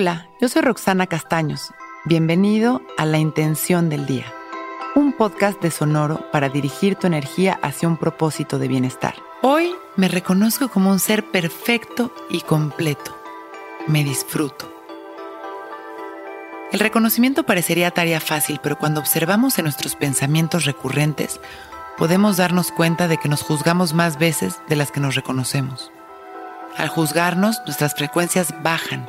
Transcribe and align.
Hola, 0.00 0.30
yo 0.40 0.48
soy 0.48 0.62
Roxana 0.62 1.06
Castaños. 1.06 1.74
Bienvenido 2.06 2.80
a 2.96 3.04
La 3.04 3.18
Intención 3.18 3.90
del 3.90 4.06
Día, 4.06 4.24
un 4.94 5.12
podcast 5.12 5.60
de 5.60 5.70
Sonoro 5.70 6.30
para 6.32 6.48
dirigir 6.48 6.96
tu 6.96 7.06
energía 7.06 7.60
hacia 7.60 7.86
un 7.86 7.98
propósito 7.98 8.58
de 8.58 8.66
bienestar. 8.66 9.14
Hoy 9.42 9.74
me 9.96 10.08
reconozco 10.08 10.70
como 10.70 10.88
un 10.88 11.00
ser 11.00 11.30
perfecto 11.30 12.14
y 12.30 12.40
completo. 12.40 13.14
Me 13.88 14.02
disfruto. 14.02 14.72
El 16.72 16.80
reconocimiento 16.80 17.44
parecería 17.44 17.90
tarea 17.90 18.20
fácil, 18.20 18.58
pero 18.62 18.78
cuando 18.78 19.00
observamos 19.00 19.58
en 19.58 19.64
nuestros 19.64 19.96
pensamientos 19.96 20.64
recurrentes, 20.64 21.42
podemos 21.98 22.38
darnos 22.38 22.72
cuenta 22.72 23.06
de 23.06 23.18
que 23.18 23.28
nos 23.28 23.42
juzgamos 23.42 23.92
más 23.92 24.18
veces 24.18 24.62
de 24.66 24.76
las 24.76 24.92
que 24.92 25.00
nos 25.00 25.14
reconocemos. 25.14 25.92
Al 26.78 26.88
juzgarnos, 26.88 27.60
nuestras 27.66 27.94
frecuencias 27.94 28.54
bajan, 28.62 29.06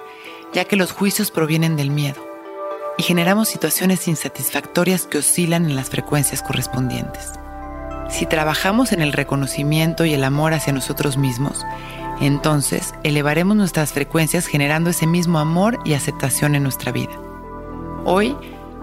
ya 0.54 0.66
que 0.66 0.76
los 0.76 0.92
juicios 0.92 1.32
provienen 1.32 1.76
del 1.76 1.92
miedo, 1.92 2.22
y 2.98 3.04
generamos 3.04 3.50
situaciones 3.50 4.08
insatisfactorias 4.08 5.08
que 5.08 5.20
oscilan 5.20 5.66
en 5.66 5.76
las 5.76 5.90
frecuencias 5.90 6.44
correspondientes. 6.44 7.32
Si 8.10 8.26
trabajamos 8.26 8.92
en 8.92 9.02
el 9.02 9.14
reconocimiento 9.14 10.04
y 10.06 10.14
el 10.14 10.24
amor 10.24 10.54
hacia 10.54 10.74
nosotros 10.74 11.18
mismos, 11.18 11.66
entonces 12.20 12.94
elevaremos 13.04 13.56
nuestras 13.56 13.94
frecuencias 13.94 14.46
generando 14.46 14.90
ese 14.90 15.08
mismo 15.08 15.40
amor 15.40 15.80
y 15.86 15.94
aceptación 15.94 16.56
en 16.56 16.64
nuestra 16.64 16.92
vida. 16.92 17.14
Hoy, 18.04 18.36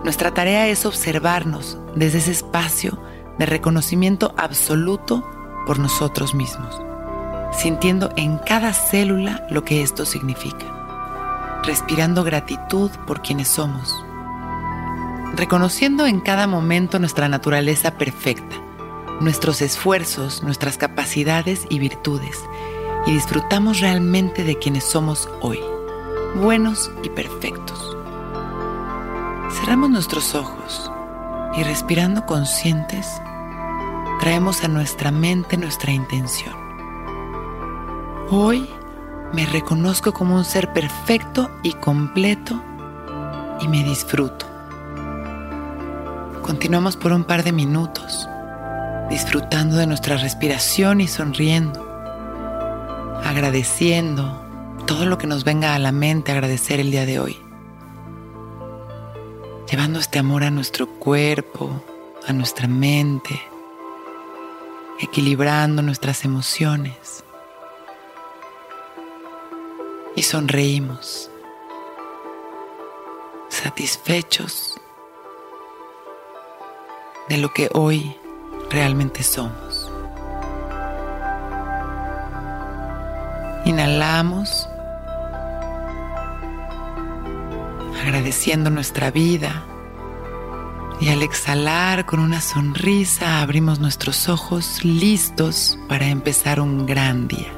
nuestra 0.02 0.32
tarea 0.32 0.68
es 0.68 0.86
observarnos 0.86 1.78
desde 1.94 2.18
ese 2.18 2.30
espacio 2.32 3.00
de 3.38 3.46
reconocimiento 3.46 4.34
absoluto 4.36 5.28
por 5.66 5.78
nosotros 5.78 6.34
mismos, 6.34 6.80
sintiendo 7.52 8.10
en 8.16 8.38
cada 8.38 8.72
célula 8.72 9.46
lo 9.50 9.64
que 9.64 9.82
esto 9.82 10.06
significa, 10.06 10.77
respirando 11.62 12.24
gratitud 12.24 12.90
por 13.06 13.22
quienes 13.22 13.48
somos, 13.48 13.94
reconociendo 15.34 16.06
en 16.06 16.20
cada 16.20 16.46
momento 16.46 16.98
nuestra 16.98 17.28
naturaleza 17.28 17.98
perfecta, 17.98 18.56
nuestros 19.20 19.60
esfuerzos, 19.62 20.42
nuestras 20.42 20.78
capacidades 20.78 21.66
y 21.68 21.78
virtudes, 21.78 22.44
y 23.06 23.12
disfrutamos 23.12 23.80
realmente 23.80 24.44
de 24.44 24.58
quienes 24.58 24.84
somos 24.84 25.28
hoy, 25.40 25.60
buenos 26.36 26.90
y 27.02 27.08
perfectos. 27.08 27.96
Cerramos 29.50 29.90
nuestros 29.90 30.34
ojos 30.34 30.90
y 31.56 31.62
respirando 31.62 32.26
conscientes, 32.26 33.20
traemos 34.20 34.62
a 34.62 34.68
nuestra 34.68 35.10
mente 35.10 35.56
nuestra 35.56 35.90
intención. 35.92 36.54
Hoy 38.30 38.68
me 39.32 39.46
reconozco 39.46 40.12
como 40.12 40.36
un 40.36 40.44
ser 40.44 40.72
perfecto 40.72 41.50
y 41.62 41.72
completo 41.74 42.62
y 43.60 43.68
me 43.68 43.84
disfruto. 43.84 44.46
Continuamos 46.42 46.96
por 46.96 47.12
un 47.12 47.24
par 47.24 47.42
de 47.44 47.52
minutos, 47.52 48.28
disfrutando 49.10 49.76
de 49.76 49.86
nuestra 49.86 50.16
respiración 50.16 51.00
y 51.00 51.08
sonriendo, 51.08 51.84
agradeciendo 53.24 54.42
todo 54.86 55.04
lo 55.04 55.18
que 55.18 55.26
nos 55.26 55.44
venga 55.44 55.74
a 55.74 55.78
la 55.78 55.92
mente 55.92 56.32
agradecer 56.32 56.80
el 56.80 56.90
día 56.90 57.04
de 57.04 57.20
hoy. 57.20 57.36
Llevando 59.70 59.98
este 59.98 60.18
amor 60.18 60.44
a 60.44 60.50
nuestro 60.50 60.88
cuerpo, 60.88 61.84
a 62.26 62.32
nuestra 62.32 62.66
mente, 62.66 63.38
equilibrando 64.98 65.82
nuestras 65.82 66.24
emociones. 66.24 67.24
Y 70.18 70.22
sonreímos, 70.24 71.30
satisfechos 73.50 74.74
de 77.28 77.36
lo 77.38 77.54
que 77.54 77.70
hoy 77.72 78.16
realmente 78.68 79.22
somos. 79.22 79.88
Inhalamos, 83.64 84.68
agradeciendo 88.02 88.70
nuestra 88.70 89.12
vida 89.12 89.64
y 91.00 91.10
al 91.10 91.22
exhalar 91.22 92.06
con 92.06 92.18
una 92.18 92.40
sonrisa 92.40 93.40
abrimos 93.40 93.78
nuestros 93.78 94.28
ojos 94.28 94.84
listos 94.84 95.78
para 95.88 96.08
empezar 96.08 96.58
un 96.58 96.86
gran 96.86 97.28
día. 97.28 97.57